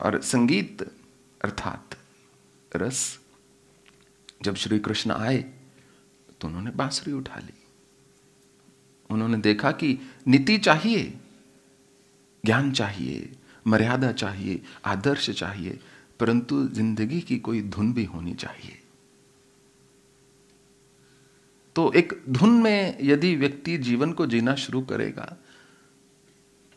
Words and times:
और 0.00 0.20
संगीत 0.22 0.82
अर्थात 1.44 1.96
रस 2.76 3.18
जब 4.42 4.54
श्री 4.54 4.78
कृष्ण 4.78 5.10
आए 5.10 5.38
तो 6.40 6.48
उन्होंने 6.48 6.70
बांसुरी 6.70 7.12
उठा 7.12 7.38
ली। 7.38 7.52
उन्होंने 9.10 9.36
देखा 9.36 9.70
कि 9.72 9.98
नीति 10.28 10.58
चाहिए, 10.58 11.18
ज्ञान 12.44 12.72
चाहिए, 12.72 13.32
मर्यादा 13.66 14.12
चाहिए, 14.12 14.60
आदर्श 14.84 15.30
चाहिए, 15.30 15.78
परंतु 16.20 16.66
ज़िंदगी 16.68 17.20
की 17.20 17.38
कोई 17.38 17.62
धुन 17.62 17.92
भी 17.92 18.04
होनी 18.04 18.34
चाहिए। 18.34 18.78
तो 21.76 21.92
एक 21.92 22.22
धुन 22.28 22.50
में 22.50 22.98
यदि 23.02 23.34
व्यक्ति 23.36 23.76
जीवन 23.78 24.12
को 24.12 24.26
जीना 24.26 24.54
शुरू 24.54 24.80
करेगा 24.82 25.36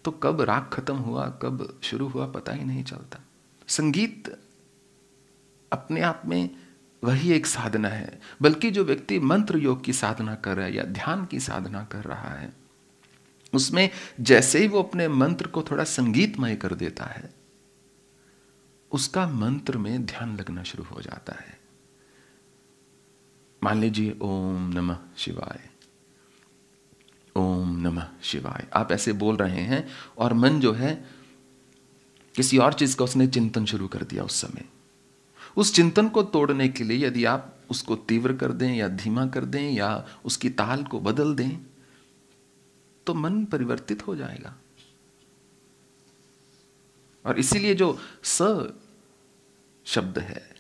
तो 0.06 0.12
कब 0.12 0.42
राग 0.42 0.70
खत्म 0.74 0.96
हुआ, 0.96 1.28
कब 1.42 1.80
शुरू 1.84 2.08
हुआ, 2.08 2.28
पता 2.28 2.54
ही 2.54 2.66
नहीं 2.66 2.84
चलता। 2.84 3.20
संगीत 3.68 4.30
अपने 5.72 6.02
आप 6.02 6.22
में 6.26 6.50
वही 7.04 7.32
एक 7.34 7.46
साधना 7.46 7.88
है, 7.88 8.20
बल्कि 8.42 8.72
जो 8.72 8.84
व्यक्ति 8.84 9.20
मंत्र 9.20 9.58
योग 9.58 9.84
की 9.84 9.94
साधना 9.94 10.36
कर 10.36 10.56
रहा 10.58 10.66
है 10.66 10.76
या 10.76 10.84
ध्यान 10.84 11.26
की 11.26 11.40
साधना 11.40 11.84
कर 11.84 12.04
रहा 12.04 12.30
है, 12.30 12.54
उसमें 13.54 13.90
जैसे 14.20 14.60
ही 14.60 14.68
वो 14.68 14.84
अपने 14.84 15.08
मंत्र 15.08 15.48
को 15.48 15.64
थोड़ा 15.64 15.84
संगीतमय 15.84 16.56
कर 16.56 16.74
देता 16.74 17.06
है, 17.06 17.34
उसका 18.92 19.28
मंत्र 19.28 19.78
में 19.78 20.06
ध्यान 20.06 20.36
लगना 20.38 20.64
शुरू 20.64 20.84
हो 20.84 21.02
जाता 21.02 21.34
है। 21.34 21.60
मान 23.64 23.80
लीजिए, 23.80 24.18
ओम 24.22 24.70
नमः 24.70 24.98
शिवाय। 25.18 25.70
ओम 27.36 27.76
नमः 27.82 28.08
शिवाय। 28.24 28.68
आप 28.74 28.92
ऐसे 28.92 29.14
बोल 29.14 29.36
रहे 29.36 29.62
हैं 29.62 29.88
और 30.18 30.34
मन 30.34 30.60
जो 30.60 30.74
है, 30.74 30.94
किसी 32.36 32.58
और 32.58 32.74
चीज़ 32.74 32.96
का 32.98 33.04
उसने 33.04 33.28
चिंतन 33.28 33.66
शुरू 33.66 33.88
कर 33.88 34.04
दिया 34.04 34.24
उस 34.24 34.42
समय। 34.42 34.66
उस 35.58 35.74
चिंतन 35.74 36.10
को 36.10 36.24
तोड़ने 36.24 36.68
के 36.70 36.84
लिए 36.84 37.06
यदि 37.08 37.26
आप 37.26 37.50
उसको 37.70 37.96
तीव्र 37.96 38.34
कर 38.34 38.52
दें 38.52 38.74
या 38.76 38.88
धीमा 38.88 39.26
कर 39.28 39.46
दें 39.46 39.72
या 39.72 40.08
उसकी 40.26 40.50
ताल 40.50 40.84
को 40.84 41.00
बदल 41.00 41.36
दें 41.36 41.58
तो 43.08 43.14
मन 43.14 43.44
परिवर्तित 43.46 44.08
हो 44.08 44.16
जाएगा। 44.16 44.56
और 47.26 47.40
इसीलिए 47.40 47.76
जो 47.76 47.98
स 48.24 48.74
शब्द 49.86 50.20
है, 50.20 50.56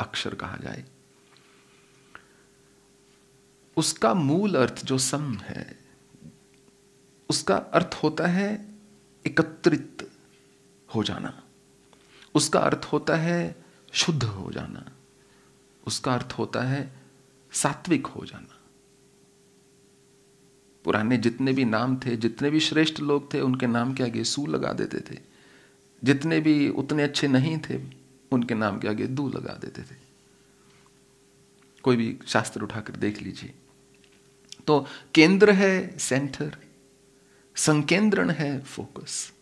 अक्षर 0.00 0.34
कहा 0.34 0.56
जाए, 0.56 0.84
उसका 3.76 4.12
मूल 4.14 4.54
अर्थ 4.54 4.84
जो 4.84 4.98
सम 4.98 5.34
है 5.34 5.83
उसका 7.30 7.56
अर्थ 7.56 7.94
होता 8.02 8.26
है 8.26 8.74
एकत्रित 9.26 10.10
हो 10.94 11.04
जाना। 11.04 11.42
उसका 12.34 12.60
अर्थ 12.60 12.84
होता 12.84 13.16
है 13.16 13.64
शुद्ध 13.92 14.24
हो 14.24 14.52
जाना। 14.52 14.92
उसका 15.86 16.14
अर्थ 16.14 16.34
होता 16.38 16.62
है 16.62 16.92
सात्विक 17.52 18.06
हो 18.06 18.26
जाना। 18.26 18.60
पुराने 20.84 21.16
जितने 21.16 21.52
भी 21.52 21.64
नाम 21.64 21.96
थे, 21.96 22.16
जितने 22.16 22.50
भी 22.50 22.60
श्रेष्ठ 22.60 23.00
लोग 23.00 23.34
थे, 23.34 23.40
उनके 23.40 23.66
नाम 23.66 23.94
के 23.94 24.02
आगे 24.02 24.24
सू 24.24 24.46
लगा 24.46 24.72
देते 24.72 25.00
थे। 25.00 25.20
जितने 26.04 26.40
भी 26.40 26.68
उतने 26.68 27.02
अच्छे 27.02 27.28
नहीं 27.28 27.58
थे, 27.58 27.82
उनके 28.32 28.54
नाम 28.54 28.78
के 28.78 28.88
आगे 28.88 29.06
दू 29.06 29.28
लगा 29.28 29.54
देते 29.54 29.82
थे। 29.82 29.96
कोई 31.82 31.96
भी 31.96 32.18
शास्त्र 32.26 32.62
उठाकर 32.62 32.96
देख 32.96 33.22
लीजिए। 33.22 33.54
तो 34.66 34.86
केंद्र 35.14 35.50
है, 35.50 35.98
सेंटर। 35.98 36.63
संकेंद्रण 37.56 38.30
है 38.30 38.60
फोकस। 38.60 39.32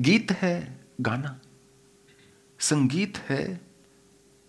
गीत 0.00 0.32
है 0.32 0.84
गाना। 1.00 1.40
संगीत 2.60 3.18
है 3.18 3.60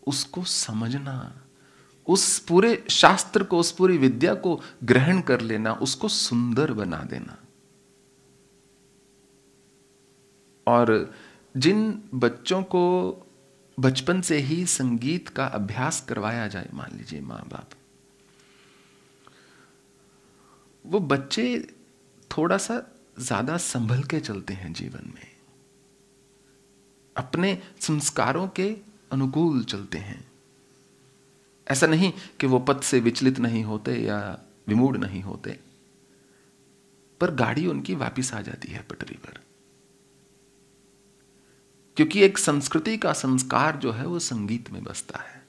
उसको 0.08 0.44
समझना। 0.44 1.42
उस 2.08 2.40
पूरे 2.40 2.86
शास्त्र 2.90 3.44
को, 3.44 3.60
उस 3.60 3.72
पूरी 3.72 3.98
विद्या 3.98 4.34
को 4.34 4.62
ग्रहण 4.84 5.22
कर 5.22 5.42
लेना, 5.42 5.74
उसको 5.74 6.08
सुंदर 6.08 6.74
बना 6.74 6.98
देना। 6.98 7.38
और 10.68 11.16
जिन 11.58 12.10
बच्चों 12.14 12.64
को 12.64 13.12
बचपन 13.80 14.22
से 14.22 14.38
ही 14.38 14.66
संगीत 14.66 15.30
का 15.30 15.46
अभ्यास 15.46 16.06
करवाया 16.10 16.48
जाए, 16.48 16.70
मान 16.74 16.98
लीजिए 16.98 17.22
माँ 17.22 17.48
बाप 17.52 17.70
वो 20.86 21.00
बच्चे 21.00 21.46
थोड़ा 22.32 22.58
सा 22.58 22.82
ज़्यादा 23.20 23.58
संभल 23.58 24.04
के 24.04 24.20
चलते 24.20 24.54
हैं 24.54 24.72
जीवन 24.74 25.12
में। 25.16 25.28
अपने 27.16 27.58
संस्कारों 27.82 28.48
के 28.48 28.70
अनुकूल 29.12 29.64
चलते 29.64 29.98
हैं। 29.98 30.24
ऐसा 31.68 31.88
नहीं 31.88 32.12
कि 32.40 32.48
वो 32.48 32.60
पथ 32.60 32.82
से 32.82 33.00
विचलित 33.00 33.40
नहीं 33.40 33.64
होते 33.64 33.96
या 33.98 34.20
विमूढ़ 34.68 34.98
नहीं 34.98 35.22
होते, 35.22 35.60
पर 37.22 37.34
गाड़ी 37.36 37.68
उनकी 37.68 37.96
वापिस 37.96 38.34
आ 38.34 38.42
जाती 38.42 38.72
है 38.72 38.82
पटरी 38.82 39.16
पर। 39.16 39.40
क्योंकि 41.98 42.22
एक 42.22 42.38
संस्कृति 42.38 42.98
का 42.98 43.14
संस्कार 43.14 43.76
जो 43.76 43.92
है 43.92 44.06
वो 44.06 44.20
संगीत 44.20 44.72
में 44.72 44.84
बसता 44.84 45.20
है। 45.20 45.44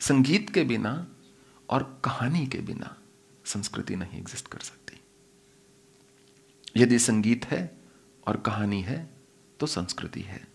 संगीत 0.00 0.50
के 0.50 0.64
बिना 0.64 1.06
और 1.68 1.82
कहानी 2.04 2.46
के 2.46 2.58
बिना 2.58 2.96
संस्कृति 3.46 3.96
नहीं 3.96 4.18
एग्जिस्ट 4.18 4.48
कर 4.48 4.58
सकती। 4.58 5.00
यदि 6.76 6.98
संगीत 6.98 7.44
है 7.44 7.78
और 8.26 8.36
कहानी 8.36 8.82
है 8.82 9.10
तो 9.60 9.66
संस्कृति 9.66 10.20
है। 10.20 10.48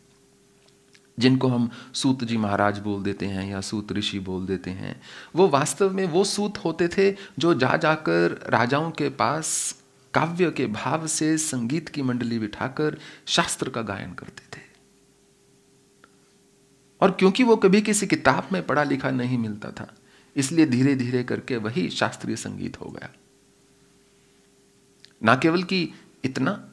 जिनको 1.20 1.48
हम 1.48 1.70
सूत 1.94 2.24
जी 2.24 2.38
महाराज 2.38 2.80
बोल 2.80 3.04
देते 3.04 3.26
हैं 3.26 3.52
या 3.52 3.62
सूत 3.62 3.92
ऋषि 3.92 4.20
बोल 4.20 4.46
देते 4.46 4.72
हैं, 4.72 5.02
वो 5.36 5.48
वास्तव 5.48 5.94
में 5.94 6.06
वो 6.06 6.24
सूत 6.24 6.58
होते 6.58 6.88
थे 6.88 7.16
जो 7.40 7.54
जा 7.54 7.78
जाकर 7.78 8.40
राजाओं 8.50 8.92
के 8.92 9.10
पास 9.10 9.76
काव्य 10.14 10.52
के 10.52 10.66
भाव 10.66 11.08
से 11.08 11.38
संगीत 11.38 11.90
की 11.90 12.02
मंडली 12.02 12.40
बिठाकर 12.40 12.98
शास्त्र 13.26 13.70
का 13.70 13.82
गायन 13.82 14.14
करते 14.14 14.58
थे। 14.58 14.62
और 17.02 17.12
क्योंकि 17.12 17.44
वो 17.44 17.56
कभी 17.56 17.82
किसी 17.82 18.08
किताब 18.08 18.50
में 18.52 18.68
पढ़ा 18.68 18.84
लिखा 18.84 19.12
नहीं 19.12 19.38
मिलता 19.38 19.72
था 19.72 19.96
इसलिए 20.36 20.66
धीरे 20.66 20.96
धीरे 20.96 21.24
करके 21.24 21.58
वही 21.58 21.90
शास्त्रीय 21.90 22.36
संगीत 22.36 22.82
हो 22.82 22.86
गया। 22.86 23.14
ना 25.24 25.36
केवल 25.36 25.64
कि 25.64 25.94
इतना, 26.24 26.70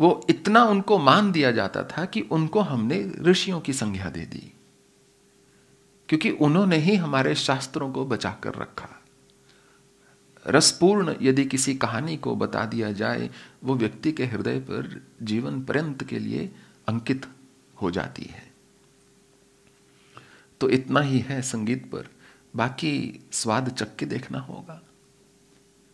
वो 0.00 0.26
इतना 0.30 0.64
उनको 0.64 0.98
मान 0.98 1.32
दिया 1.32 1.50
जाता 1.50 1.84
था 1.84 2.04
कि 2.04 2.20
उनको 2.20 2.60
हमने 2.60 3.12
ऋषियों 3.20 3.60
की 3.60 3.72
संज्ञा 3.72 4.10
दे 4.10 4.26
दी। 4.26 4.52
क्योंकि 6.08 6.30
उन्होंने 6.30 6.76
ही 6.76 6.96
हमारे 6.96 7.34
शास्त्रों 7.34 7.92
को 7.92 8.06
बचा 8.06 8.30
कर 8.30 8.54
रखा। 8.54 9.02
रसपूर्ण 10.46 11.14
यदि 11.22 11.44
किसी 11.44 11.74
कहानी 11.74 12.16
को 12.16 12.36
बता 12.36 12.64
दिया 12.64 12.92
जाए, 12.92 13.30
वो 13.64 13.74
व्यक्ति 13.74 14.12
के 14.12 14.24
हृदय 14.24 14.58
पर 14.58 15.06
जीवन 15.22 15.64
पर्यंत 15.64 16.04
के 16.04 16.18
लिए 16.18 16.54
अंकित 16.88 17.26
हो 17.82 17.90
जाती 17.90 18.22
है। 18.22 18.54
तो 20.60 20.70
इतना 20.70 21.00
ही 21.00 21.18
है 21.18 21.42
संगीत 21.42 21.90
पर। 21.92 22.13
बाकी 22.54 23.20
स्वाद 23.32 23.68
चक 23.68 23.96
के 23.96 24.06
देखना 24.06 24.38
होगा। 24.38 24.80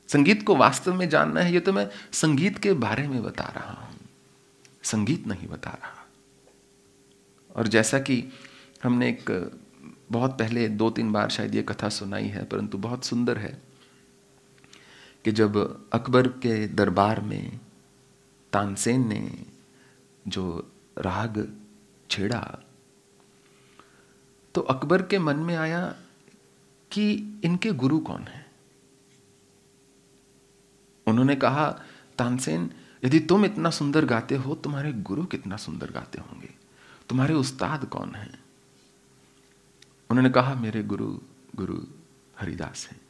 संगीत 0.09 0.43
को 0.43 0.56
वास्तव 0.56 0.94
में 0.94 1.09
जानना 1.09 1.41
है, 1.41 1.53
ये 1.53 1.60
तो 1.60 1.72
मैं 1.72 1.88
संगीत 2.12 2.59
के 2.59 2.72
बारे 2.72 3.06
में 3.09 3.22
बता 3.22 3.44
रहा 3.44 3.72
हूँ। 3.72 3.98
संगीत 4.82 5.26
नहीं 5.26 5.49
बता 5.49 5.70
रहा। 5.70 6.06
और 7.56 7.69
जैसा 7.69 7.99
कि 7.99 8.25
हमने 8.82 9.08
एक 9.08 9.31
बहुत 10.12 10.38
पहले 10.38 10.69
दो 10.69 10.90
तीन 10.90 11.12
बार 11.12 11.31
शायद 11.31 11.55
ये 11.55 11.62
कथा 11.62 11.88
सुनाई 11.88 12.26
है, 12.26 12.44
परंतु 12.44 12.79
बहुत 12.79 13.05
सुंदर 13.05 13.38
है 13.38 13.61
कि 15.25 15.32
जब 15.32 15.56
अकबर 15.93 16.29
के 16.29 16.67
दरबार 16.67 17.20
में 17.20 17.61
तानसेन 18.52 19.08
ने 19.08 19.44
जो 20.29 20.73
राग 20.99 21.46
छेड़ा 22.11 22.40
तो 24.55 24.61
अकबर 24.61 25.02
के 25.02 25.19
मन 25.19 25.37
में 25.37 25.55
आया 25.56 25.94
कि 26.92 27.12
इनके 27.44 27.72
गुरु 27.72 27.98
कौन 27.98 28.22
है? 28.22 28.52
उन्होंने 31.06 31.37
कहा, 31.37 31.70
तानसेन, 32.19 32.70
यदि 33.04 33.20
तुम 33.20 33.44
इतना 33.44 33.70
सुंदर 33.70 34.04
गाते 34.04 34.37
हो, 34.37 34.54
तुम्हारे 34.54 34.92
गुरु 34.92 35.25
कितना 35.25 35.56
सुंदर 35.56 35.90
गाते 35.90 36.19
होंगे? 36.19 36.54
तुम्हारे 37.08 37.34
उस्ताद 37.34 37.84
कौन 37.84 38.14
हैं? 38.14 38.44
उन्होंने 40.10 40.31
कहा, 40.31 40.54
मेरे 40.54 40.82
गुरु 40.82 41.20
गुरु 41.56 41.82
हरिदास 42.38 42.88
हैं। 42.90 43.00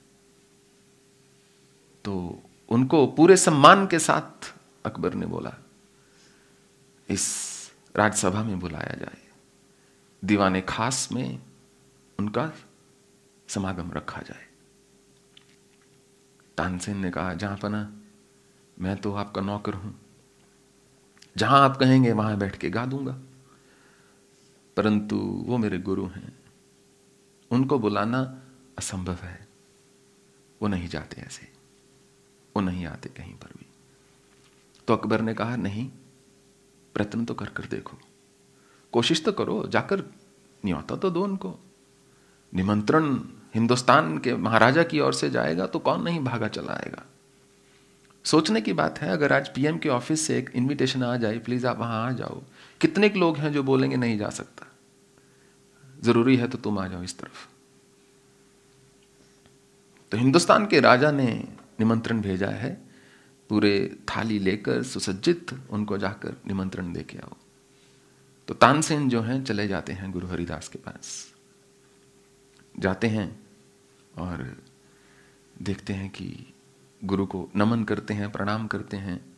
तो 2.05 2.43
उनको 2.69 3.07
पूरे 3.07 3.37
सम्मान 3.37 3.87
के 3.87 3.99
साथ 3.99 4.55
अकबर 4.87 5.15
ने 5.15 5.27
बोला, 5.27 5.55
इस 7.09 7.51
राज्यसभा 7.97 8.45
में 8.45 8.61
बुलाया 8.61 8.95
जाए। 8.95 9.29
दीवाने 10.25 10.61
खास 10.61 11.09
में 11.13 11.43
उनका 12.19 12.53
समागम 13.51 13.93
रखा 13.93 14.23
जाए। 14.23 14.49
तानसेन 16.57 16.97
ने 16.97 17.11
कहा, 17.11 17.35
जहाँ 17.35 17.57
पना 17.57 18.01
मैं 18.81 18.97
तो 18.97 19.13
आपका 19.13 19.41
नौकर 19.41 19.75
हूँ। 19.75 20.01
जहाँ 21.37 21.61
आप 21.61 21.77
कहेंगे, 21.77 22.13
वहाँ 22.13 22.37
बैठ 22.37 22.57
के 22.57 22.71
गा 22.71 22.87
दूँगा। 22.87 23.21
परंतु 24.77 25.17
वो 25.47 25.59
मेरे 25.59 25.79
गुरु 25.79 26.07
हैं। 26.07 26.39
उनको 27.51 27.79
बुलाना 27.79 28.43
असंभव 28.79 29.15
है। 29.15 29.49
वो 30.63 30.69
नहीं 30.69 30.89
जाते 30.89 31.21
ऐसे। 31.21 31.53
वो 32.57 32.63
नहीं 32.63 32.87
आते 32.87 33.09
कहीं 33.09 33.35
पर 33.35 33.49
भी। 33.59 33.67
तो 34.89 34.97
अकबर 34.97 35.21
ने 35.21 35.35
कहा, 35.35 35.57
नहीं, 35.57 35.91
प्रयत्न 36.95 37.25
तो 37.25 37.35
कर 37.35 37.47
कर 37.47 37.65
देखो। 37.65 37.99
कोशिश 38.93 39.25
तो 39.25 39.33
करो, 39.33 39.67
जाकर 39.67 40.01
न्योता 40.65 40.97
तो 40.97 41.11
दो 41.11 41.25
उनको। 41.25 41.59
निमंत्रण 42.55 43.25
हिंदुस्तान 43.55 44.19
के 44.19 44.35
महाराजा 44.37 44.83
की 44.83 45.01
ओर 45.01 45.15
से 45.15 45.31
जाएगा 45.31 45.67
तो 45.67 45.79
कौन 45.79 46.03
नहीं 46.03 46.21
भागा 46.25 46.49
चला 46.49 46.73
आएगा 46.73 47.05
सोचने 48.25 48.61
की 48.61 48.73
बात 48.73 48.99
है, 48.99 49.11
अगर 49.11 49.33
आज 49.33 49.49
पीएम 49.49 49.79
के 49.79 49.89
ऑफ़िस 49.89 50.27
से 50.27 50.39
एक 50.39 50.51
इनविटेशन 50.55 51.03
आ 51.03 51.17
जाए 51.17 51.39
प्लीज़ 51.39 51.67
आप 51.67 51.79
वहाँ 51.79 52.07
आ 52.07 52.11
जाओ। 52.13 52.43
कितने 52.81 53.09
लोग 53.09 53.37
हैं 53.37 53.53
जो 53.53 53.63
बोलेंगे, 53.63 53.97
नहीं 53.97 54.19
जा 54.19 54.29
सकता 54.31 54.67
ज़रूरी 56.03 56.37
है 56.37 56.49
तो 56.49 56.59
तुम 56.59 56.79
आ 56.79 56.87
जाओ 56.89 57.03
इस 57.03 57.19
तरफ़। 57.19 57.47
तो 60.13 60.17
हिंदुस्तान 60.17 60.67
के 60.67 60.81
राजा 60.81 61.11
ने 61.11 61.49
निमंत्रण 61.81 62.21
भेजा 62.21 62.49
है। 62.49 62.73
पूरे 63.51 63.99
थाली 64.09 64.39
लेकर, 64.39 64.83
सुसज्जित, 64.83 65.47
उनको 65.71 65.99
जाकर 65.99 66.37
निमंत्रण 66.47 66.93
दे 66.93 67.03
के 67.03 67.19
आओ। 67.19 67.37
तो 68.49 68.55
तानसेन 68.55 69.09
जो 69.09 69.21
हैं, 69.21 69.45
चले 69.45 69.69
जाते 69.69 69.93
हैं 69.93 70.11
गुरु 70.13 70.27
हरिदास 70.27 70.69
के 70.69 70.79
पास। 70.79 71.30
जाते 72.81 73.07
हैं 73.07 73.47
और 74.19 74.63
देखते 75.63 75.93
हैं 75.93 76.11
कि 76.11 76.55
गुरु 77.05 77.27
को 77.27 77.51
नमन 77.57 77.85
करते 77.85 78.15
हैं, 78.15 78.33
प्रणाम 78.33 78.67
करते 78.67 78.97
हैं। 78.97 79.37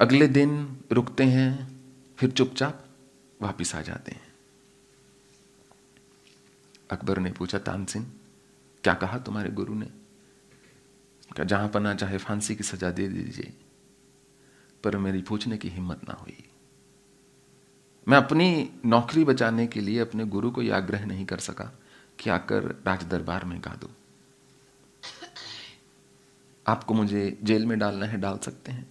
अगले 0.00 0.28
दिन 0.28 0.80
रुकते 0.92 1.24
हैं, 1.24 1.80
फिर 2.16 2.30
चुपचाप 2.30 2.84
वापिस 3.42 3.74
आ 3.74 3.82
जाते 3.82 4.12
हैं। 4.12 4.34
अकबर 6.90 7.18
ने 7.18 7.32
पूछा, 7.32 7.58
तानसेन, 7.58 8.12
क्या 8.84 8.94
कहा 8.94 9.18
तुम्हारे 9.18 9.50
गुरु 9.50 9.74
ने? 9.74 9.86
क्या 11.36 11.44
जहाँ 11.44 11.68
पना 11.68 11.94
चाहे 11.94 12.18
फांसी 12.18 12.56
की 12.56 12.64
सजा 12.64 12.90
दे 12.90 13.08
दीजिए, 13.08 13.52
पर 14.84 14.96
मेरी 14.96 15.22
पूछने 15.22 15.58
की 15.58 15.68
हिम्मत 15.68 16.08
ना 16.08 16.14
हुई। 16.14 16.44
मैं 18.08 18.18
अपनी 18.18 18.70
नौकरी 18.86 19.24
बचाने 19.24 19.66
के 19.66 19.80
लिए 19.80 19.98
अपने 19.98 20.24
गुरु 20.24 20.50
को 20.50 20.62
यह 20.62 20.76
आग्रह 20.76 21.06
नहीं 21.06 21.26
कर 21.26 21.38
सका 21.38 21.78
कि 22.18 22.30
आकर 22.30 22.82
राज 22.86 23.04
दरबार 23.04 23.44
में 23.44 23.60
गा 23.60 23.74
दो। 23.74 23.90
आपको 26.66 26.94
मुझे 26.94 27.38
जेल 27.42 27.66
में 27.66 27.78
डालना 27.78 28.06
है, 28.06 28.16
डाल 28.20 28.38
सकते 28.38 28.72
हैं। 28.72 28.90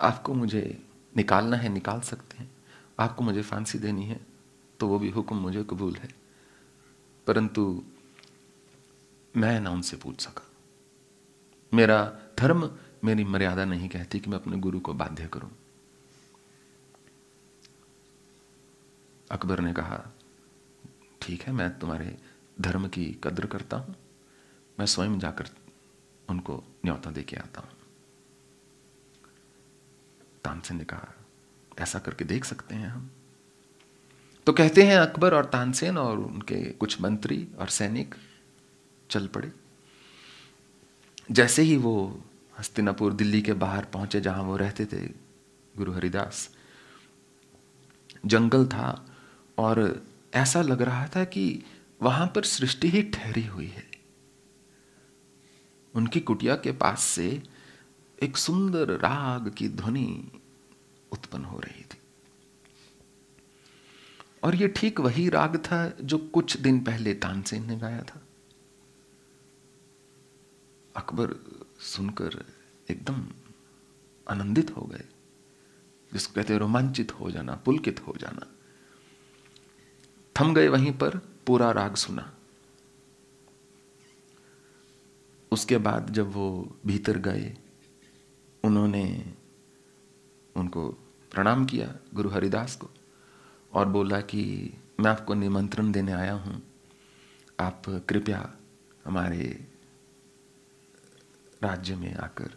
आपको 0.00 0.34
मुझे 0.34 0.86
निकालना 1.16 1.56
है, 1.56 1.68
निकाल 1.68 2.00
सकते 2.00 2.36
हैं। 2.36 2.50
आपको 3.00 3.24
मुझे 3.24 3.42
फांसी 3.42 3.78
देनी 3.78 4.04
है 4.04 4.26
तो 4.80 4.88
वो 4.88 4.98
भी 4.98 5.10
हुक्म 5.10 5.36
मुझे 5.36 5.64
कबूल 5.64 5.96
है। 5.96 6.08
परंतु 7.26 7.84
मैं 9.36 9.60
ना 9.60 9.70
उनसे 9.70 9.96
पूछ 9.96 10.20
सका। 10.20 10.46
मेरा 11.74 12.18
धर्म 12.38 12.70
मेरी 13.04 13.24
मर्यादा 13.24 13.64
नहीं 13.64 13.88
कहती 13.88 14.20
कि 14.20 14.30
मैं 14.30 14.38
अपने 14.38 14.56
गुरु 14.56 14.80
को 14.80 14.94
बाध्य 14.94 15.26
करूँ। 15.26 15.50
अकबर 19.30 19.60
ने 19.60 19.72
कहा, 19.72 20.12
ठीक 21.22 21.42
है, 21.42 21.52
मैं 21.52 21.78
तुम्हारे 21.78 22.16
धर्म 22.60 22.88
की 22.88 23.04
कद्र 23.24 23.46
करता 23.46 23.76
हूँ। 23.76 23.94
मैं 24.78 24.86
स्वयं 24.86 25.18
जाकर 25.18 25.48
उनको 26.30 26.64
न्योता 26.84 27.10
दे 27.10 27.22
के 27.22 27.36
आता 27.36 27.60
हूँ। 27.60 27.70
तानसेन 30.44 30.78
ने 30.78 30.84
कहा, 30.84 31.14
ऐसा 31.78 31.98
करके 31.98 32.24
देख 32.24 32.44
सकते 32.44 32.74
हैं 32.74 32.88
हम। 32.88 33.10
तो 34.46 34.52
कहते 34.52 34.82
हैं 34.82 34.96
अकबर 34.96 35.34
और 35.34 35.44
तानसेन 35.44 35.98
और 35.98 36.18
उनके 36.18 36.62
कुछ 36.70 37.00
मंत्री 37.00 37.48
और 37.58 37.68
सैनिक 37.68 38.14
चल 39.10 39.26
पड़े। 39.26 39.52
जैसे 41.30 41.62
ही 41.62 41.76
वो 41.76 42.22
हस्तिनापुर 42.58 43.12
दिल्ली 43.12 43.42
के 43.42 43.52
बाहर 43.52 43.84
पहुँचे 43.84 44.20
जहाँ 44.20 44.42
वो 44.42 44.56
रहते 44.56 44.86
थे, 44.86 45.06
गुरु 45.76 45.92
हरिदास, 45.92 46.50
जंगल 48.26 48.66
था 48.66 49.15
और 49.58 50.06
ऐसा 50.34 50.62
लग 50.62 50.82
रहा 50.82 51.08
था 51.08 51.24
कि 51.24 51.62
वहाँ 52.02 52.26
पर 52.26 52.44
सृष्टि 52.44 52.88
ही 52.88 53.02
ठहरी 53.02 53.46
हुई 53.46 53.66
है। 53.66 53.90
उनकी 55.94 56.20
कुटिया 56.20 56.56
के 56.56 56.72
पास 56.72 57.00
से 57.00 57.42
एक 58.22 58.36
सुंदर 58.36 58.88
राग 58.88 59.50
की 59.50 59.68
ध्वनि 59.68 60.30
उत्पन्न 61.12 61.44
हो 61.44 61.58
रही 61.58 61.82
थी। 61.82 61.98
और 64.42 64.54
ये 64.54 64.68
ठीक 64.68 65.00
वही 65.00 65.28
राग 65.28 65.56
था 65.56 65.96
जो 66.00 66.18
कुछ 66.18 66.56
दिन 66.56 66.84
पहले 66.84 67.14
तानसेन 67.14 67.66
ने 67.66 67.78
गाया 67.78 68.02
था। 68.02 68.22
अकबर 70.96 71.34
सुनकर 71.80 72.46
एकदम 72.90 73.28
आनंदित 74.30 74.76
हो 74.76 74.82
गए। 74.82 75.04
जिसको 76.12 76.32
कहते 76.34 76.58
रोमांचित 76.58 77.12
हो 77.12 77.30
जाना, 77.30 77.54
पुलकित 77.54 78.06
हो 78.06 78.14
जाना। 78.20 78.55
थम 80.40 80.54
गए 80.54 80.68
वहीं 80.68 80.92
पर, 80.92 81.16
पूरा 81.46 81.70
राग 81.70 81.94
सुना। 81.94 82.32
उसके 85.52 85.78
बाद 85.78 86.10
जब 86.10 86.32
वो 86.32 86.76
भीतर 86.86 87.18
गए, 87.18 87.56
उन्होंने 88.64 89.34
उनको 90.56 90.88
प्रणाम 91.32 91.64
किया 91.66 91.94
गुरु 92.14 92.28
हरिदास 92.28 92.76
को 92.76 92.90
और 93.72 93.88
बोला 93.88 94.20
कि 94.20 94.42
मैं 95.00 95.10
आपको 95.10 95.34
निमंत्रण 95.34 95.92
देने 95.92 96.12
आया 96.12 96.32
हूँ। 96.32 96.62
आप 97.60 97.82
कृपया 98.08 98.40
हमारे 99.04 99.66
राज्य 101.62 101.96
में 101.96 102.14
आकर 102.14 102.50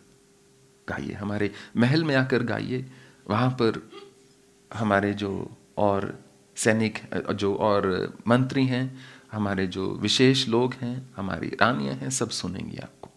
गाइए, 0.88 1.14
हमारे 1.14 1.52
महल 1.78 2.04
में 2.04 2.16
आकर 2.16 2.44
गाइए। 2.44 2.86
वहाँ 3.30 3.50
पर 3.52 3.90
हमारे 4.74 5.14
जो 5.14 5.52
और 5.78 6.29
सैनिक 6.60 7.00
जो 7.34 7.56
और 7.56 8.14
मंत्री 8.28 8.66
हैं 8.66 9.00
हमारे 9.32 9.68
जो 9.68 9.90
विशेष 9.96 10.48
लोग 10.48 10.74
हैं 10.74 11.14
हमारी 11.16 11.48
रानियाँ 11.48 11.96
हैं 11.96 12.10
सब 12.10 12.30
सुनेंगी 12.30 12.78
आपको। 12.78 13.10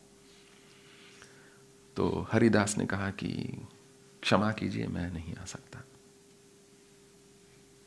तो 1.97 2.27
हरिदास 2.33 2.79
ने 2.79 2.87
कहा 2.87 3.11
कि 3.11 3.29
क्षमा 4.23 4.53
कीजिए 4.53 4.87
मैं 4.87 5.13
नहीं 5.13 5.35
आ 5.35 5.45
सकता। 5.45 5.85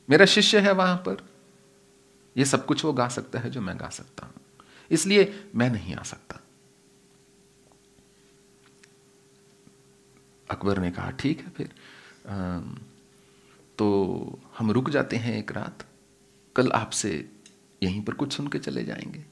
मेरा 0.09 0.25
शिष्य 0.25 0.59
है 0.59 0.71
वहाँ 0.71 0.97
पर। 0.97 1.29
ये 2.37 2.45
सब 2.45 2.65
कुछ 2.65 2.85
वो 2.85 2.93
गा 2.93 3.07
सकता 3.07 3.39
है 3.39 3.49
जो 3.49 3.61
मैं 3.61 3.79
गा 3.79 3.89
सकता 3.89 4.25
हूँ। 4.25 4.33
इसलिए 4.91 5.49
मैं 5.55 5.69
नहीं 5.69 5.95
आ 5.95 6.03
सकता। 6.03 6.39
अकबर 10.49 10.79
ने 10.79 10.91
कहा 10.91 11.11
ठीक 11.11 11.39
है 11.39 11.49
फिर 11.49 11.73
आ, 12.27 12.59
तो 13.77 14.39
हम 14.57 14.71
रुक 14.71 14.89
जाते 14.89 15.15
हैं 15.15 15.37
एक 15.37 15.51
रात। 15.51 15.85
कल 16.55 16.71
आपसे 16.71 17.31
यहीं 17.83 18.03
पर 18.03 18.13
कुछ 18.13 18.33
सुन 18.33 18.47
के 18.47 18.59
चले 18.59 18.83
जाएँगे। 18.83 19.25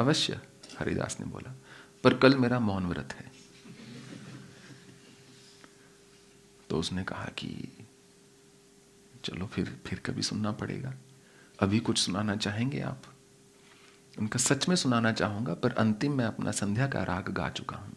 अवश्य, 0.00 0.40
हरिदास 0.78 1.16
ने 1.20 1.26
बोला, 1.26 1.54
पर 2.04 2.18
कल 2.18 2.36
मेरा 2.36 2.60
मौन 2.60 2.86
व्रत 2.86 3.12
है। 3.12 3.32
तो 6.70 6.78
उसने 6.78 7.04
कहा 7.04 7.24
कि, 7.24 7.68
चलो 9.24 9.46
फिर 9.46 9.80
फिर 9.86 9.98
कभी 9.98 10.22
सुनना 10.22 10.52
पड़ेगा। 10.52 10.94
अभी 11.60 11.80
कुछ 11.80 11.98
सुनाना 11.98 12.36
चाहेंगे 12.36 12.80
आप? 12.80 13.02
उनका 14.18 14.38
सच 14.38 14.68
में 14.68 14.76
सुनाना 14.76 15.12
चाहूँगा, 15.12 15.54
पर 15.54 15.72
अंतिम 15.72 16.12
मैं 16.12 16.24
अपना 16.24 16.50
संध्या 16.50 16.88
का 16.88 17.02
राग 17.02 17.28
गा 17.28 17.50
चुका 17.50 17.76
हूँ। 17.76 17.96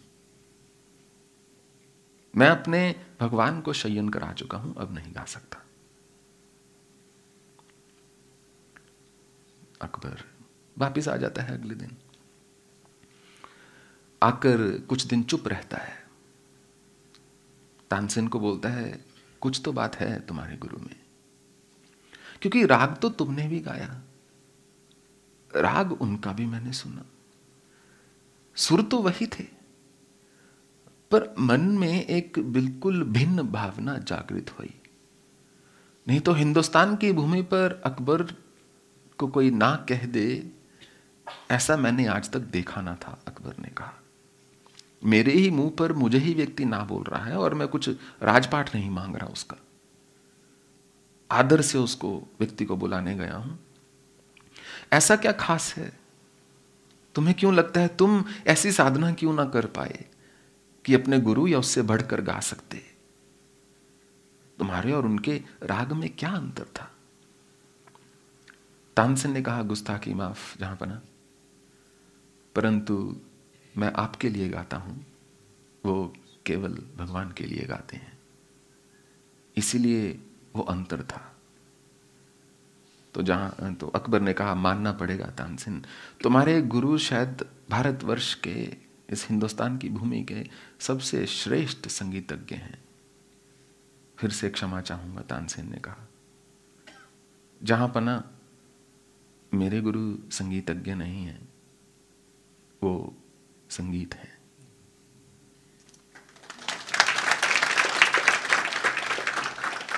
मैं 2.37 2.49
अपने 2.49 3.05
भगवान 3.19 3.61
को 3.61 3.73
शयन 3.73 4.09
करा 4.09 4.33
चुका 4.33 4.57
हूँ, 4.57 4.75
अब 4.75 4.95
नहीं 4.95 5.15
गा 5.15 5.25
सकता। 5.25 5.57
अकबर 9.81 10.23
वापिस 10.77 11.07
आ 11.07 11.17
जाता 11.17 11.41
है 11.41 11.53
अगले 11.53 11.75
दिन। 11.75 11.97
आकर 14.23 14.81
कुछ 14.81 15.03
दिन 15.03 15.23
चुप 15.23 15.47
रहता 15.47 15.77
है। 15.77 16.07
तानसेन 17.91 18.27
को 18.27 18.39
बोलता 18.39 18.69
है, 18.69 19.05
कुछ 19.41 19.61
तो 19.65 19.73
बात 19.73 19.95
है 19.95 20.27
तुम्हारे 20.27 20.57
गुरु 20.57 20.77
में। 20.77 21.03
क्योंकि 22.41 22.65
राग 22.65 22.97
तो 23.01 23.09
तुमने 23.09 23.47
भी 23.47 23.59
गाया। 23.59 24.01
राग 25.55 26.01
उनका 26.01 26.33
भी 26.33 26.45
मैंने 26.45 26.73
सुना। 26.73 27.05
सुर 28.55 28.81
तो 28.81 28.97
वही 28.97 29.27
थे। 29.27 29.56
पर 31.11 31.35
मन 31.39 31.61
में 31.61 32.05
एक 32.05 32.39
बिल्कुल 32.39 33.03
भिन्न 33.03 33.43
भावना 33.43 33.97
जागृत 33.97 34.59
हुई। 34.59 34.73
नहीं 36.07 36.19
तो 36.19 36.33
हिंदुस्तान 36.33 36.95
की 36.95 37.11
भूमि 37.11 37.41
पर 37.41 37.81
अकबर 37.85 38.21
को 39.17 39.27
कोई 39.27 39.51
ना 39.51 39.85
कह 39.89 40.05
दे, 40.05 40.51
ऐसा 41.51 41.77
मैंने 41.77 42.05
आज 42.05 42.31
तक 42.31 42.39
देखा 42.39 42.81
ना 42.81 42.95
था, 42.95 43.21
अकबर 43.27 43.55
ने 43.59 43.67
कहा। 43.67 43.93
मेरे 45.03 45.31
ही 45.31 45.49
मुँह 45.49 45.69
पर 45.69 45.93
मुझे 45.93 46.17
ही 46.17 46.33
व्यक्ति 46.33 46.65
ना 46.65 46.83
बोल 46.83 47.03
रहा 47.03 47.25
है 47.25 47.37
और 47.37 47.53
मैं 47.53 47.67
कुछ 47.67 47.89
राजपाट 48.23 48.75
नहीं 48.75 48.89
मांग 48.89 49.15
रहा 49.15 49.27
उसका। 49.27 49.57
आदर 51.31 51.61
से 51.61 51.77
उसको, 51.77 52.27
व्यक्ति 52.39 52.65
को 52.65 52.75
बुलाने 52.75 53.15
गया 53.15 53.35
हूँ। 53.35 53.59
ऐसा 54.93 55.15
क्या 55.15 55.31
खास 55.31 55.73
है? 55.77 55.99
तुम्हें 57.15 57.35
क्यों 57.39 57.53
लगता 57.53 57.81
है 57.81 57.87
तुम 57.87 58.25
ऐसी 58.47 58.71
साधना 58.71 59.13
क्यों 59.13 59.33
ना 59.33 59.45
कर 59.45 59.65
पाए? 59.65 60.05
कि 60.87 60.93
अपने 60.93 61.19
गुरु 61.19 61.47
या 61.47 61.59
उससे 61.59 61.81
बढ़कर 61.81 62.21
गा 62.21 62.39
सकते। 62.39 62.77
तुम्हारे 64.59 64.91
और 64.91 65.05
उनके 65.05 65.41
राग 65.63 65.91
में 65.91 66.09
क्या 66.09 66.29
अंतर 66.29 66.63
था? 66.63 66.95
तानसेन 68.97 69.31
ने 69.31 69.41
कहा, 69.41 69.63
गुस्ताखी, 69.63 70.13
माफ़, 70.13 70.59
जहाँ 70.59 70.75
पना। 70.75 71.01
परंतु 72.55 73.17
मैं 73.77 73.93
आपके 73.93 74.29
लिए 74.29 74.49
गाता 74.49 74.77
हूँ। 74.77 75.05
वो 75.85 76.13
केवल 76.45 76.73
भगवान 76.97 77.31
के 77.31 77.45
लिए 77.45 77.65
गाते 77.65 77.97
हैं। 77.97 78.19
इसीलिए 79.57 80.23
वो 80.55 80.63
अंतर 80.63 81.03
था। 81.03 81.35
तो 83.13 83.21
जहाँ 83.21 83.75
तो 83.75 83.87
अकबर 83.87 84.21
ने 84.21 84.33
कहा, 84.33 84.55
मानना 84.55 84.91
पड़ेगा 84.91 85.25
तानसेन, 85.25 85.85
तुम्हारे 86.23 86.61
गुरु 86.61 86.97
शायद 86.97 87.45
भारतवर्ष 87.69 88.35
के 88.35 88.86
इस 89.09 89.27
हिंदुस्तान 89.29 89.77
की 89.77 89.89
भूमि 89.89 90.23
के 90.23 90.49
सबसे 90.79 91.25
श्रेष्ठ 91.25 91.87
संगीतज्ञ 91.87 92.55
हैं। 92.55 92.85
फिर 94.17 94.31
से 94.31 94.49
क्षमा 94.49 94.81
चाहूँगा, 94.81 95.21
तानसेन 95.21 95.71
ने 95.71 95.77
कहा। 95.77 96.07
जहाँ 97.63 97.89
पना 97.89 98.31
मेरे 99.53 99.81
गुरु 99.81 100.31
संगीतज्ञ 100.31 100.93
नहीं 100.93 101.25
है, 101.25 101.41
वो 102.83 103.17
संगीत 103.69 104.15
है। 104.15 104.37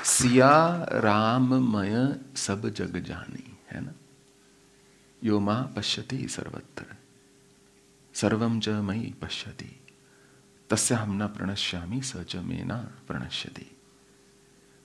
सिया 0.04 0.86
राममय 0.92 2.20
सब 2.36 2.70
जग 2.70 2.98
जानी, 2.98 3.58
है 3.72 3.82
ना? 3.82 3.94
यो 5.24 5.40
माँ 5.40 5.74
पश्यति 5.76 6.28
सर्वत्र। 6.28 6.99
सर्वम 8.22 8.60
च 8.60 8.70
मई 8.70 9.16
पश्यति। 9.22 9.80
तस्य 10.70 10.96
हम 10.96 11.24
न 11.24 11.28
प्रणश्यामी, 11.28 12.02
स 12.02 12.18
च 12.18 12.36
मे 12.36 12.64
न 12.64 12.74
प्रणश्यति। 12.78 13.78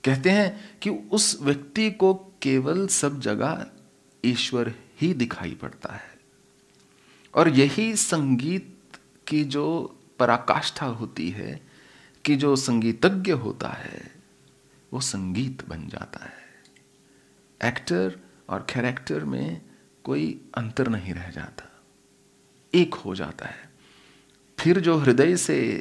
कहते 0.04 0.30
हैं 0.30 0.78
कि 0.78 0.90
उस 0.90 1.38
व्यक्ति 1.42 1.90
को 1.90 2.14
केवल 2.14 2.88
सब 2.88 3.20
जगह 3.20 3.66
ईश्वर 4.24 4.74
ही 5.00 5.14
दिखाई 5.14 5.54
पड़ता 5.54 5.94
है। 5.94 6.20
और 7.34 7.48
यही 7.48 7.96
संगीत 7.96 8.78
की 9.28 9.44
जो 9.44 9.98
पराकाष्ठा 10.18 10.86
होती 10.86 11.30
है, 11.30 11.66
कि 12.24 12.36
जो 12.36 12.56
संगीतज्ञ 12.56 13.32
होता 13.32 13.68
है, 13.68 14.12
वो 14.92 15.00
संगीत 15.00 15.68
बन 15.68 15.88
जाता 15.88 16.24
है। 16.24 16.44
एक्टर 17.64 18.20
और 18.48 18.66
कैरेक्टर 18.74 19.24
में 19.24 19.62
कोई 20.04 20.50
अंतर 20.56 20.88
नहीं 20.88 21.14
रह 21.14 21.30
जाता। 21.30 21.73
एक 22.74 22.94
हो 22.94 23.14
जाता 23.14 23.46
है। 23.46 23.70
फिर 24.60 24.80
जो 24.80 24.96
हृदय 24.96 25.36
से 25.36 25.78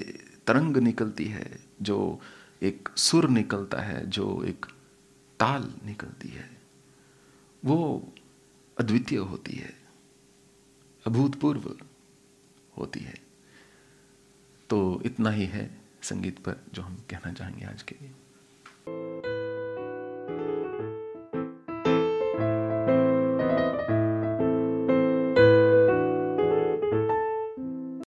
तरंग 0.48 0.78
निकलती 0.78 1.26
है, 1.26 1.60
जो 1.82 2.22
एक 2.64 2.90
सुर 2.98 3.30
निकलता 3.30 3.82
है, 3.82 4.08
जो 4.08 4.44
एक 4.44 4.66
ताल 5.40 5.74
निकलती 5.86 6.28
है, 6.28 6.58
वो 7.66 8.14
अद्वितीय 8.80 9.18
होती 9.18 9.52
है, 9.52 9.74
अभूतपूर्व 11.08 11.76
होती 12.78 13.00
है। 13.00 13.16
तो 14.70 15.02
इतना 15.06 15.30
ही 15.30 15.46
है 15.46 15.82
संगीत 16.02 16.40
पर 16.40 16.56
जो 16.74 16.82
हम 16.82 16.96
कहना 17.10 17.34
चाहेंगे 17.34 17.66
आज 17.66 17.84
के 17.84 17.96
लिए। 18.02 19.33